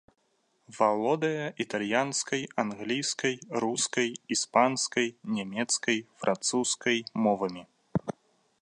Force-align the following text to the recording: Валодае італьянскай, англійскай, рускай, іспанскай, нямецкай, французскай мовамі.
Валодае 0.77 1.43
італьянскай, 1.65 2.41
англійскай, 2.63 3.35
рускай, 3.65 4.09
іспанскай, 4.37 5.07
нямецкай, 5.37 5.97
французскай 6.25 6.97
мовамі. 7.29 7.63